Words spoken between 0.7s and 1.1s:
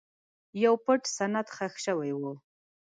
پټ